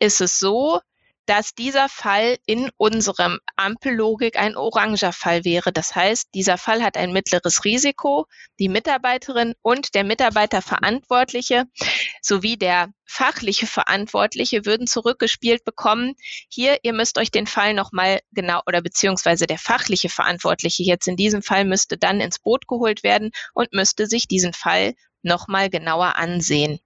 ist 0.00 0.20
es 0.20 0.38
so, 0.38 0.80
dass 1.26 1.54
dieser 1.54 1.88
Fall 1.88 2.38
in 2.46 2.70
unserem 2.76 3.38
Ampellogik 3.56 4.38
ein 4.38 4.56
oranger 4.56 5.12
Fall 5.12 5.44
wäre. 5.44 5.72
Das 5.72 5.94
heißt, 5.94 6.28
dieser 6.34 6.56
Fall 6.56 6.82
hat 6.82 6.96
ein 6.96 7.12
mittleres 7.12 7.64
Risiko. 7.64 8.26
Die 8.58 8.68
Mitarbeiterin 8.68 9.54
und 9.62 9.94
der 9.94 10.04
Mitarbeiterverantwortliche 10.04 11.64
sowie 12.22 12.56
der 12.56 12.92
fachliche 13.04 13.66
Verantwortliche 13.66 14.64
würden 14.64 14.86
zurückgespielt 14.86 15.64
bekommen. 15.64 16.14
Hier, 16.48 16.78
ihr 16.82 16.92
müsst 16.92 17.18
euch 17.18 17.30
den 17.30 17.46
Fall 17.46 17.74
nochmal 17.74 18.20
genau 18.32 18.60
oder 18.66 18.80
beziehungsweise 18.80 19.46
der 19.46 19.58
fachliche 19.58 20.08
Verantwortliche 20.08 20.82
jetzt 20.82 21.08
in 21.08 21.16
diesem 21.16 21.42
Fall 21.42 21.64
müsste 21.64 21.98
dann 21.98 22.20
ins 22.20 22.38
Boot 22.38 22.66
geholt 22.68 23.02
werden 23.02 23.30
und 23.52 23.72
müsste 23.72 24.06
sich 24.06 24.28
diesen 24.28 24.52
Fall 24.52 24.94
nochmal 25.22 25.70
genauer 25.70 26.16
ansehen. 26.16 26.78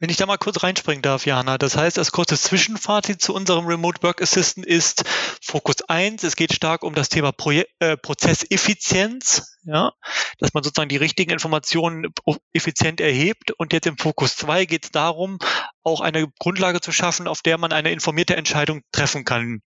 Wenn 0.00 0.10
ich 0.10 0.16
da 0.16 0.26
mal 0.26 0.36
kurz 0.36 0.62
reinspringen 0.62 1.02
darf, 1.02 1.26
Jana. 1.26 1.58
Das 1.58 1.76
heißt, 1.76 1.96
das 1.96 2.12
kurze 2.12 2.38
Zwischenfazit 2.38 3.20
zu 3.20 3.34
unserem 3.34 3.66
Remote 3.66 4.00
Work 4.04 4.22
Assistant 4.22 4.64
ist 4.64 5.02
Fokus 5.42 5.82
1. 5.88 6.22
Es 6.22 6.36
geht 6.36 6.52
stark 6.54 6.84
um 6.84 6.94
das 6.94 7.08
Thema 7.08 7.32
Proje 7.32 7.66
äh, 7.80 7.96
Prozesseffizienz, 7.96 9.58
ja, 9.64 9.90
dass 10.38 10.54
man 10.54 10.62
sozusagen 10.62 10.88
die 10.88 10.96
richtigen 10.98 11.32
Informationen 11.32 12.12
effizient 12.52 13.00
erhebt. 13.00 13.50
Und 13.50 13.72
jetzt 13.72 13.88
im 13.88 13.98
Fokus 13.98 14.36
2 14.36 14.66
geht 14.66 14.84
es 14.84 14.90
darum, 14.92 15.38
auch 15.82 16.00
eine 16.00 16.28
Grundlage 16.38 16.80
zu 16.80 16.92
schaffen, 16.92 17.26
auf 17.26 17.42
der 17.42 17.58
man 17.58 17.72
eine 17.72 17.90
informierte 17.90 18.36
Entscheidung 18.36 18.82
treffen 18.92 19.24
kann. 19.24 19.62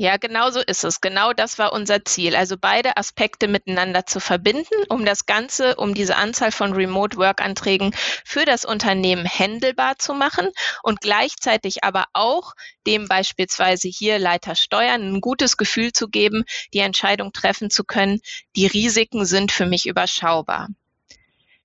Ja, 0.00 0.16
genau 0.16 0.50
so 0.50 0.60
ist 0.60 0.82
es. 0.82 1.02
Genau 1.02 1.34
das 1.34 1.58
war 1.58 1.74
unser 1.74 2.02
Ziel. 2.06 2.34
Also 2.34 2.56
beide 2.58 2.96
Aspekte 2.96 3.48
miteinander 3.48 4.06
zu 4.06 4.18
verbinden, 4.18 4.74
um 4.88 5.04
das 5.04 5.26
Ganze, 5.26 5.76
um 5.76 5.92
diese 5.92 6.16
Anzahl 6.16 6.52
von 6.52 6.72
Remote 6.72 7.18
Work 7.18 7.42
Anträgen 7.42 7.94
für 8.24 8.46
das 8.46 8.64
Unternehmen 8.64 9.26
händelbar 9.26 9.98
zu 9.98 10.14
machen 10.14 10.48
und 10.82 11.02
gleichzeitig 11.02 11.84
aber 11.84 12.06
auch 12.14 12.54
dem 12.86 13.08
beispielsweise 13.08 13.88
hier 13.88 14.18
Leiter 14.18 14.54
Steuern 14.54 15.02
ein 15.02 15.20
gutes 15.20 15.58
Gefühl 15.58 15.92
zu 15.92 16.08
geben, 16.08 16.44
die 16.72 16.78
Entscheidung 16.78 17.32
treffen 17.32 17.68
zu 17.68 17.84
können. 17.84 18.20
Die 18.56 18.66
Risiken 18.66 19.26
sind 19.26 19.52
für 19.52 19.66
mich 19.66 19.84
überschaubar. 19.84 20.68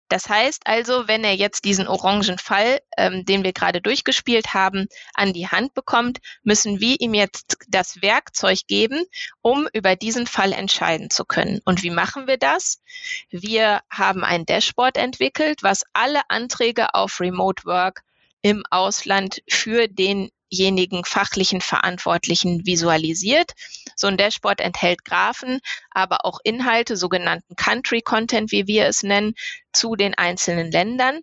Das 0.07 0.29
heißt 0.29 0.67
also, 0.67 1.07
wenn 1.07 1.23
er 1.23 1.33
jetzt 1.33 1.65
diesen 1.65 1.87
orangen 1.87 2.37
Fall, 2.37 2.79
ähm, 2.97 3.25
den 3.25 3.43
wir 3.43 3.53
gerade 3.53 3.81
durchgespielt 3.81 4.53
haben, 4.53 4.87
an 5.13 5.33
die 5.33 5.47
Hand 5.47 5.73
bekommt, 5.73 6.19
müssen 6.43 6.79
wir 6.79 6.99
ihm 6.99 7.13
jetzt 7.13 7.57
das 7.67 8.01
Werkzeug 8.01 8.59
geben, 8.67 9.05
um 9.41 9.67
über 9.73 9.95
diesen 9.95 10.27
Fall 10.27 10.51
entscheiden 10.53 11.09
zu 11.09 11.25
können. 11.25 11.59
Und 11.65 11.81
wie 11.81 11.89
machen 11.89 12.27
wir 12.27 12.37
das? 12.37 12.81
Wir 13.29 13.81
haben 13.89 14.23
ein 14.23 14.45
Dashboard 14.45 14.97
entwickelt, 14.97 15.63
was 15.63 15.83
alle 15.93 16.21
Anträge 16.29 16.93
auf 16.93 17.19
Remote 17.19 17.65
Work 17.65 18.03
im 18.41 18.63
Ausland 18.69 19.41
für 19.49 19.87
den 19.87 20.29
denjenigen 20.51 21.05
fachlichen 21.05 21.61
Verantwortlichen 21.61 22.65
visualisiert. 22.65 23.51
So 23.95 24.07
ein 24.07 24.17
Dashboard 24.17 24.61
enthält 24.61 25.05
Graphen, 25.05 25.59
aber 25.91 26.25
auch 26.25 26.39
Inhalte, 26.43 26.97
sogenannten 26.97 27.55
Country 27.55 28.01
Content, 28.01 28.51
wie 28.51 28.67
wir 28.67 28.85
es 28.85 29.03
nennen, 29.03 29.33
zu 29.73 29.95
den 29.95 30.15
einzelnen 30.15 30.71
Ländern. 30.71 31.21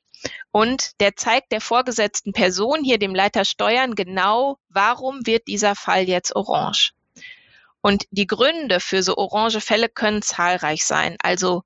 Und 0.51 1.01
der 1.01 1.17
zeigt 1.17 1.53
der 1.53 1.61
vorgesetzten 1.61 2.33
Person, 2.33 2.85
hier 2.85 2.99
dem 2.99 3.15
Leiter 3.15 3.45
Steuern, 3.45 3.95
genau, 3.95 4.59
warum 4.69 5.27
wird 5.27 5.49
dieser 5.49 5.75
Fall 5.75 6.09
jetzt 6.09 6.37
orange. 6.37 6.93
Und 7.81 8.05
die 8.11 8.29
Gründe 8.29 8.79
für 8.79 9.03
so 9.03 9.17
orange 9.17 9.61
Fälle 9.61 9.89
können 9.89 10.23
zahlreich 10.23 10.85
sein. 10.85 11.17
Also 11.21 11.65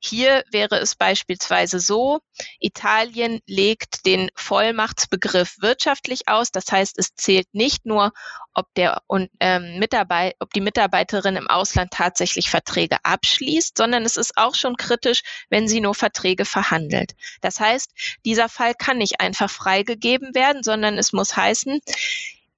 Hier 0.00 0.44
wäre 0.52 0.78
es 0.78 0.94
beispielsweise 0.94 1.80
so, 1.80 2.20
Italien 2.60 3.40
legt 3.46 4.06
den 4.06 4.30
Vollmachtsbegriff 4.36 5.56
wirtschaftlich 5.60 6.28
aus. 6.28 6.52
Das 6.52 6.70
heißt, 6.70 6.98
es 6.98 7.14
zählt 7.16 7.48
nicht 7.52 7.84
nur, 7.84 8.12
ob, 8.54 8.72
der, 8.74 9.02
ähm, 9.40 9.78
Mitarbeit, 9.78 10.36
ob 10.38 10.52
die 10.52 10.60
Mitarbeiterin 10.60 11.36
im 11.36 11.48
Ausland 11.48 11.92
tatsächlich 11.92 12.48
Verträge 12.48 12.98
abschließt, 13.02 13.76
sondern 13.76 14.04
es 14.04 14.16
ist 14.16 14.36
auch 14.36 14.54
schon 14.54 14.76
kritisch, 14.76 15.22
wenn 15.50 15.66
sie 15.66 15.80
nur 15.80 15.94
Verträge 15.94 16.44
verhandelt. 16.44 17.14
Das 17.40 17.58
heißt, 17.58 17.90
dieser 18.24 18.48
Fall 18.48 18.74
kann 18.74 18.98
nicht 18.98 19.20
einfach 19.20 19.50
freigegeben 19.50 20.34
werden, 20.34 20.62
sondern 20.62 20.96
es 20.96 21.12
muss 21.12 21.36
heißen, 21.36 21.80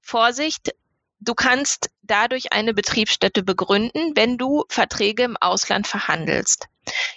Vorsicht, 0.03 0.75
du 1.21 1.35
kannst 1.35 1.91
dadurch 2.03 2.53
eine 2.53 2.75
Betriebsstätte 2.75 3.43
begründen, 3.43 4.13
wenn 4.15 4.39
du 4.39 4.65
Verträge 4.69 5.23
im 5.23 5.37
Ausland 5.37 5.87
verhandelst. 5.87 6.67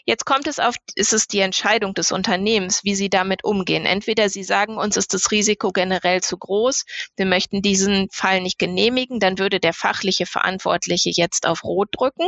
Jetzt 0.06 0.26
kommt 0.26 0.48
es 0.48 0.60
auf, 0.60 0.76
ist 0.96 1.14
es 1.14 1.28
die 1.28 1.40
Entscheidung 1.40 1.94
des 1.94 2.12
Unternehmens, 2.12 2.84
wie 2.84 2.96
sie 2.96 3.10
damit 3.10 3.44
umgehen. 3.44 3.86
Entweder 3.86 4.30
sie 4.30 4.44
sagen, 4.44 4.78
uns 4.78 4.98
ist 4.98 5.14
das 5.14 5.32
Risiko 5.32 5.72
generell 5.72 6.22
zu 6.22 6.38
groß, 6.38 6.86
wir 7.16 7.26
möchten 7.26 7.62
diesen 7.62 8.10
Fall 8.12 8.42
nicht 8.42 8.60
genehmigen, 8.60 9.20
dann 9.20 9.40
würde 9.40 9.60
der 9.60 9.74
fachliche 9.74 10.26
Verantwortliche 10.26 11.12
jetzt 11.14 11.48
auf 11.48 11.64
Rot 11.64 11.90
drücken 11.92 12.28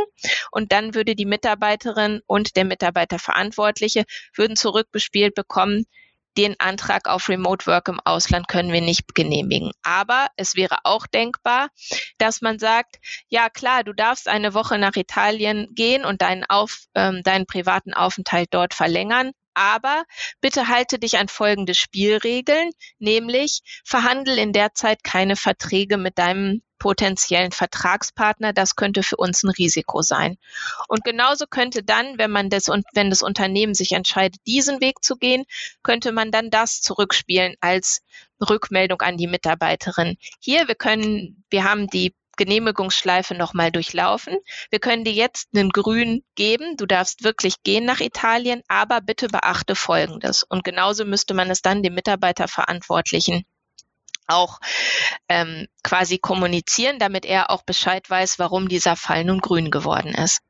und 0.52 0.72
dann 0.72 0.96
würde 0.96 1.16
die 1.16 1.26
Mitarbeiterin 1.26 2.22
und 2.28 2.56
der 2.56 2.66
Mitarbeiterverantwortliche 2.66 4.06
würden 4.34 4.56
zurückbespielt 4.56 5.36
bekommen, 5.36 5.86
den 6.38 6.56
Antrag 6.60 7.08
auf 7.08 7.30
Remote 7.30 7.66
Work 7.68 7.88
im 7.88 8.00
Ausland 8.04 8.48
können 8.48 8.72
wir 8.72 8.82
nicht 8.82 9.16
genehmigen. 9.16 9.72
Aber 9.84 10.28
es 10.36 10.56
wäre 10.56 10.80
auch 10.84 11.08
denkbar, 11.08 11.70
dass 12.18 12.42
man 12.42 12.60
sagt, 12.60 12.98
ja 13.30 13.50
klar, 13.50 13.84
du 13.84 13.94
darfst 13.94 14.28
eine 14.28 14.54
Woche 14.54 14.78
nach 14.78 14.96
Italien 14.96 15.68
gehen 15.72 16.06
und 16.06 16.22
deinen, 16.22 16.44
auf, 16.48 16.86
ähm, 16.96 17.22
deinen 17.24 17.46
privaten 17.46 17.94
Aufenthalt 17.94 18.50
dort 18.52 18.74
verlängern. 18.74 19.32
Aber 19.56 20.04
bitte 20.42 20.68
halte 20.68 21.00
dich 21.00 21.18
an 21.18 21.28
folgende 21.28 21.74
Spielregeln, 21.74 22.70
nämlich 23.00 23.62
verhandel 23.84 24.38
in 24.38 24.54
der 24.54 24.74
Zeit 24.74 25.04
keine 25.04 25.36
Verträge 25.36 25.98
mit 25.98 26.18
deinem 26.18 26.62
potenziellen 26.78 27.52
Vertragspartner. 27.52 28.54
Das 28.54 28.76
könnte 28.76 29.02
für 29.02 29.16
uns 29.16 29.44
ein 29.44 29.50
Risiko 29.50 30.02
sein. 30.02 30.38
Und 30.88 31.04
genauso 31.04 31.46
könnte 31.48 31.84
dann, 31.84 32.18
wenn 32.18 32.32
man 32.32 32.50
das 32.50 32.68
und 32.68 32.86
wenn 32.94 33.10
das 33.10 33.22
Unternehmen 33.22 33.74
sich 33.74 33.94
entscheidet, 33.94 34.42
diesen 34.46 34.82
Weg 34.82 35.04
zu 35.04 35.16
gehen, 35.16 35.46
könnte 35.84 36.12
man 36.12 36.32
dann 36.32 36.50
das 36.50 36.82
zurückspielen 36.82 37.56
als 37.62 38.02
Rückmeldung 38.42 39.02
an 39.02 39.18
die 39.18 39.28
Mitarbeiterin. 39.28 40.18
Hier, 40.40 40.68
wir 40.68 40.76
können, 40.76 41.44
wir 41.50 41.64
haben 41.64 41.88
die 41.88 42.14
Genehmigungsschleife 42.36 43.36
nochmal 43.36 43.72
durchlaufen. 43.72 44.38
Wir 44.70 44.80
können 44.80 45.04
dir 45.04 45.14
jetzt 45.14 45.50
einen 45.56 45.70
Grün 45.70 46.24
geben. 46.36 46.78
Du 46.78 46.86
darfst 46.86 47.24
wirklich 47.24 47.64
gehen 47.64 47.86
nach 47.86 48.00
Italien, 48.00 48.62
aber 48.68 49.02
bitte 49.02 49.28
beachte 49.28 49.76
Folgendes. 49.76 50.44
Und 50.44 50.64
genauso 50.64 51.06
müsste 51.06 51.34
man 51.34 51.50
es 51.50 51.62
dann 51.62 51.84
dem 51.84 51.94
Mitarbeiterverantwortlichen 51.96 53.46
auch 54.28 54.60
ähm, 55.30 55.68
quasi 55.84 56.18
kommunizieren, 56.18 57.00
damit 57.00 57.26
er 57.26 57.52
auch 57.52 57.64
Bescheid 57.64 58.10
weiß, 58.10 58.40
warum 58.40 58.68
dieser 58.68 58.96
Fall 58.96 59.24
nun 59.24 59.40
grün 59.40 59.70
geworden 59.70 60.16
ist. 60.16 60.42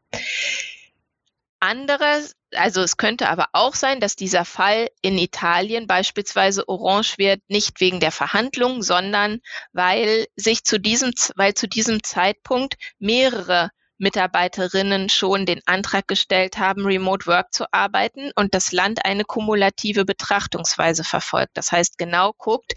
Anderes, 1.59 2.35
also 2.53 2.81
es 2.81 2.97
könnte 2.97 3.29
aber 3.29 3.47
auch 3.53 3.75
sein, 3.75 3.99
dass 3.99 4.15
dieser 4.15 4.45
Fall 4.45 4.89
in 5.01 5.17
Italien 5.17 5.87
beispielsweise 5.87 6.67
orange 6.67 7.17
wird, 7.17 7.41
nicht 7.47 7.79
wegen 7.81 7.99
der 7.99 8.11
Verhandlungen, 8.11 8.81
sondern 8.81 9.39
weil 9.73 10.27
sich 10.35 10.63
zu 10.63 10.79
diesem, 10.79 11.11
weil 11.35 11.53
zu 11.53 11.67
diesem 11.67 12.03
Zeitpunkt 12.03 12.75
mehrere 12.99 13.71
Mitarbeiterinnen 13.97 15.09
schon 15.09 15.45
den 15.45 15.61
Antrag 15.65 16.07
gestellt 16.07 16.57
haben, 16.57 16.85
remote 16.85 17.27
work 17.27 17.53
zu 17.53 17.65
arbeiten 17.71 18.31
und 18.35 18.53
das 18.53 18.71
Land 18.71 19.05
eine 19.05 19.23
kumulative 19.23 20.03
Betrachtungsweise 20.05 21.03
verfolgt. 21.03 21.51
Das 21.55 21.71
heißt, 21.71 21.97
genau 21.97 22.33
guckt, 22.37 22.73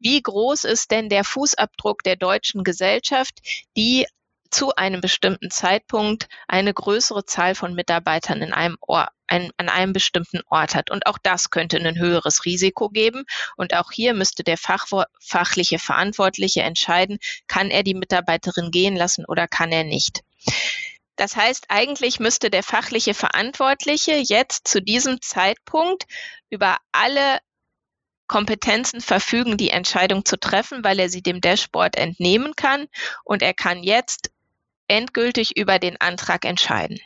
wie 0.00 0.20
groß 0.20 0.64
ist 0.64 0.90
denn 0.90 1.08
der 1.08 1.24
Fußabdruck 1.24 2.02
der 2.02 2.16
deutschen 2.16 2.64
Gesellschaft, 2.64 3.38
die 3.76 4.06
zu 4.50 4.74
einem 4.74 5.00
bestimmten 5.00 5.50
Zeitpunkt 5.50 6.28
eine 6.48 6.74
größere 6.74 7.24
Zahl 7.24 7.54
von 7.54 7.74
Mitarbeitern 7.74 8.42
in 8.42 8.52
einem 8.52 8.76
Ort, 8.80 9.10
ein, 9.26 9.50
an 9.56 9.68
einem 9.68 9.92
bestimmten 9.92 10.40
Ort 10.48 10.74
hat. 10.74 10.90
Und 10.90 11.06
auch 11.06 11.18
das 11.22 11.50
könnte 11.50 11.78
ein 11.78 11.98
höheres 11.98 12.44
Risiko 12.44 12.88
geben. 12.88 13.24
Und 13.56 13.74
auch 13.74 13.92
hier 13.92 14.12
müsste 14.14 14.42
der 14.42 14.58
Fach, 14.58 14.86
fachliche 15.20 15.78
Verantwortliche 15.78 16.62
entscheiden, 16.62 17.18
kann 17.46 17.70
er 17.70 17.82
die 17.82 17.94
Mitarbeiterin 17.94 18.70
gehen 18.70 18.96
lassen 18.96 19.24
oder 19.24 19.46
kann 19.46 19.70
er 19.72 19.84
nicht. 19.84 20.22
Das 21.16 21.36
heißt, 21.36 21.66
eigentlich 21.68 22.18
müsste 22.18 22.50
der 22.50 22.62
fachliche 22.62 23.14
Verantwortliche 23.14 24.14
jetzt 24.14 24.66
zu 24.66 24.80
diesem 24.80 25.20
Zeitpunkt 25.20 26.06
über 26.48 26.78
alle 26.92 27.40
Kompetenzen 28.26 29.00
verfügen, 29.00 29.56
die 29.56 29.70
Entscheidung 29.70 30.24
zu 30.24 30.38
treffen, 30.38 30.84
weil 30.84 31.00
er 31.00 31.08
sie 31.08 31.20
dem 31.20 31.40
Dashboard 31.40 31.96
entnehmen 31.96 32.54
kann 32.54 32.86
und 33.24 33.42
er 33.42 33.54
kann 33.54 33.82
jetzt 33.82 34.30
endgültig 34.90 35.56
über 35.56 35.78
den 35.78 36.00
Antrag 36.00 36.44
entscheiden. 36.44 36.98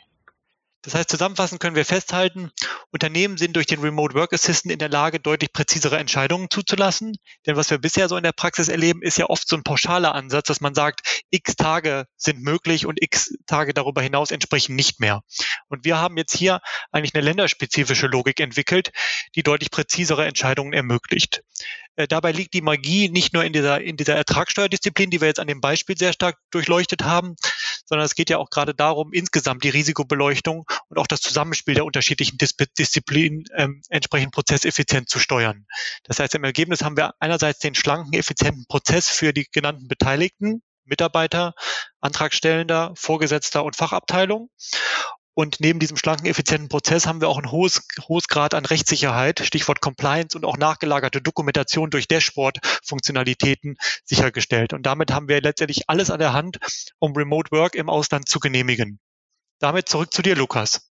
Das 0.85 0.93
heißt, 0.93 1.09
zusammenfassend 1.09 1.59
können 1.59 1.75
wir 1.75 1.83
festhalten, 1.83 2.51
Unternehmen 2.91 3.37
sind 3.37 3.55
durch 3.55 3.65
den 3.65 3.79
Remote 3.79 4.13
Work 4.13 4.33
Assistant 4.33 4.71
in 4.71 4.77
der 4.77 4.87
Lage, 4.87 5.19
deutlich 5.19 5.51
präzisere 5.51 5.97
Entscheidungen 5.97 6.51
zuzulassen. 6.51 7.17
Denn 7.47 7.55
was 7.55 7.71
wir 7.71 7.79
bisher 7.79 8.07
so 8.07 8.17
in 8.17 8.23
der 8.23 8.33
Praxis 8.33 8.69
erleben, 8.69 9.01
ist 9.01 9.17
ja 9.17 9.25
oft 9.25 9.47
so 9.47 9.55
ein 9.55 9.63
pauschaler 9.63 10.13
Ansatz, 10.13 10.45
dass 10.45 10.61
man 10.61 10.75
sagt, 10.75 11.23
x 11.31 11.55
Tage 11.55 12.05
sind 12.17 12.43
möglich 12.43 12.85
und 12.85 13.01
x 13.01 13.33
Tage 13.47 13.73
darüber 13.73 14.03
hinaus 14.03 14.29
entsprechen 14.29 14.75
nicht 14.75 14.99
mehr. 14.99 15.21
Und 15.69 15.85
wir 15.85 15.97
haben 15.97 16.17
jetzt 16.17 16.37
hier 16.37 16.59
eigentlich 16.91 17.15
eine 17.15 17.23
länderspezifische 17.23 18.05
Logik 18.05 18.39
entwickelt, 18.39 18.91
die 19.33 19.41
deutlich 19.41 19.71
präzisere 19.71 20.25
Entscheidungen 20.25 20.73
ermöglicht. 20.73 21.41
Äh, 21.95 22.07
dabei 22.07 22.31
liegt 22.31 22.53
die 22.53 22.61
Magie 22.61 23.09
nicht 23.09 23.33
nur 23.33 23.43
in 23.43 23.53
dieser, 23.53 23.81
in 23.81 23.97
dieser 23.97 24.15
Ertragssteuerdisziplin, 24.15 25.09
die 25.09 25.21
wir 25.21 25.29
jetzt 25.29 25.39
an 25.39 25.47
dem 25.47 25.61
Beispiel 25.61 25.97
sehr 25.97 26.13
stark 26.13 26.37
durchleuchtet 26.51 27.03
haben, 27.03 27.35
sondern 27.85 28.05
es 28.05 28.15
geht 28.15 28.29
ja 28.29 28.37
auch 28.37 28.49
gerade 28.49 28.73
darum, 28.73 29.13
insgesamt 29.13 29.63
die 29.63 29.69
Risikobeleuchtung 29.69 30.65
und 30.89 30.97
auch 30.97 31.07
das 31.07 31.21
Zusammenspiel 31.21 31.75
der 31.75 31.85
unterschiedlichen 31.85 32.37
Dis 32.37 32.55
Disziplinen 32.77 33.45
ähm, 33.55 33.81
entsprechend 33.89 34.33
prozesseffizient 34.33 35.09
zu 35.09 35.19
steuern. 35.19 35.65
Das 36.03 36.19
heißt, 36.19 36.35
im 36.35 36.43
Ergebnis 36.43 36.83
haben 36.83 36.97
wir 36.97 37.13
einerseits 37.19 37.59
den 37.59 37.75
schlanken, 37.75 38.13
effizienten 38.13 38.65
Prozess 38.67 39.09
für 39.09 39.33
die 39.33 39.47
genannten 39.51 39.87
Beteiligten, 39.87 40.61
Mitarbeiter, 40.83 41.53
Antragstellender, 41.99 42.93
Vorgesetzter 42.95 43.63
und 43.63 43.75
Fachabteilung. 43.75 44.49
Und 45.35 45.59
neben 45.59 45.79
diesem 45.79 45.97
schlanken, 45.97 46.27
effizienten 46.27 46.69
Prozess 46.69 47.05
haben 47.05 47.19
wir 47.19 47.27
auch 47.27 47.37
ein 47.37 47.51
hohes, 47.51 47.85
hohes 48.07 48.29
Grad 48.29 48.53
an 48.53 48.65
Rechtssicherheit, 48.65 49.41
Stichwort 49.41 49.81
Compliance 49.81 50.35
und 50.37 50.45
auch 50.45 50.57
nachgelagerte 50.57 51.21
Dokumentation 51.21 51.89
durch 51.89 52.07
Dashboard-Funktionalitäten 52.07 53.75
sichergestellt. 54.05 54.71
Und 54.71 54.85
damit 54.85 55.11
haben 55.11 55.27
wir 55.27 55.41
letztendlich 55.41 55.89
alles 55.89 56.09
an 56.09 56.19
der 56.19 56.31
Hand, 56.31 56.57
um 56.99 57.13
Remote 57.13 57.51
Work 57.51 57.75
im 57.75 57.89
Ausland 57.89 58.29
zu 58.29 58.39
genehmigen. 58.39 58.99
Damit 59.59 59.89
zurück 59.89 60.13
zu 60.13 60.21
dir, 60.21 60.35
Lukas. 60.35 60.89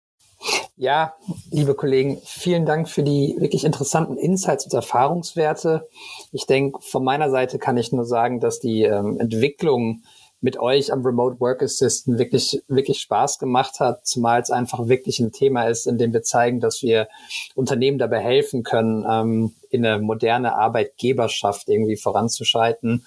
Ja, 0.75 1.15
liebe 1.49 1.73
Kollegen, 1.73 2.21
vielen 2.23 2.67
Dank 2.67 2.87
für 2.87 3.01
die 3.01 3.35
wirklich 3.39 3.63
interessanten 3.63 4.17
Insights 4.17 4.65
und 4.65 4.73
Erfahrungswerte. 4.73 5.87
Ich 6.31 6.45
denke, 6.45 6.81
von 6.81 7.03
meiner 7.03 7.31
Seite 7.31 7.57
kann 7.57 7.77
ich 7.77 7.91
nur 7.91 8.05
sagen, 8.05 8.39
dass 8.41 8.59
die 8.59 8.83
ähm, 8.83 9.19
Entwicklung 9.19 10.03
mit 10.41 10.59
euch 10.59 10.93
am 10.93 11.03
Remote 11.03 11.39
Work 11.39 11.63
Assistant 11.63 12.19
wirklich, 12.19 12.61
wirklich 12.67 12.99
Spaß 12.99 13.39
gemacht 13.39 13.79
hat, 13.79 14.05
zumal 14.05 14.41
es 14.41 14.51
einfach 14.51 14.87
wirklich 14.87 15.19
ein 15.19 15.31
Thema 15.31 15.63
ist, 15.63 15.87
in 15.87 15.97
dem 15.97 16.13
wir 16.13 16.21
zeigen, 16.21 16.59
dass 16.59 16.81
wir 16.81 17.07
Unternehmen 17.55 17.97
dabei 17.97 18.19
helfen 18.19 18.63
können, 18.63 19.05
ähm, 19.09 19.55
in 19.69 19.85
eine 19.85 20.01
moderne 20.01 20.55
Arbeitgeberschaft 20.55 21.67
irgendwie 21.67 21.97
voranzuschreiten. 21.97 23.05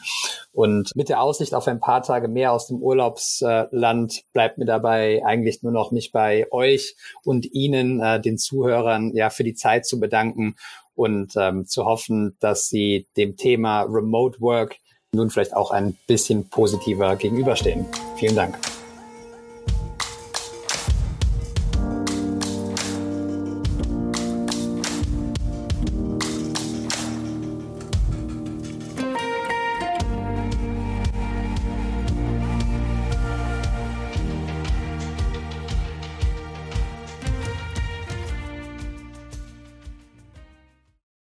Und 0.52 0.94
mit 0.96 1.08
der 1.08 1.22
Aussicht 1.22 1.54
auf 1.54 1.68
ein 1.68 1.80
paar 1.80 2.02
Tage 2.02 2.28
mehr 2.28 2.52
aus 2.52 2.66
dem 2.66 2.82
Urlaubsland 2.82 4.22
bleibt 4.32 4.58
mir 4.58 4.66
dabei 4.66 5.22
eigentlich 5.24 5.62
nur 5.62 5.72
noch 5.72 5.92
mich 5.92 6.12
bei 6.12 6.46
euch 6.50 6.96
und 7.24 7.46
Ihnen, 7.52 8.00
äh, 8.00 8.20
den 8.20 8.38
Zuhörern, 8.38 9.12
ja, 9.14 9.30
für 9.30 9.44
die 9.44 9.54
Zeit 9.54 9.86
zu 9.86 10.00
bedanken 10.00 10.56
und 10.94 11.34
ähm, 11.36 11.66
zu 11.66 11.84
hoffen, 11.84 12.36
dass 12.40 12.68
Sie 12.68 13.06
dem 13.16 13.36
Thema 13.36 13.82
Remote 13.82 14.40
Work 14.40 14.76
nun 15.14 15.30
vielleicht 15.30 15.54
auch 15.54 15.70
ein 15.70 15.96
bisschen 16.06 16.48
positiver 16.48 17.16
gegenüberstehen. 17.16 17.86
Vielen 18.16 18.36
Dank. 18.36 18.58